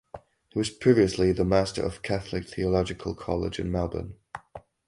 He 0.49 0.57
was 0.57 0.71
previously 0.71 1.31
the 1.31 1.45
master 1.45 1.83
of 1.83 2.01
Catholic 2.01 2.49
Theological 2.49 3.13
College 3.13 3.59
in 3.59 3.71
Melbourne. 3.71 4.15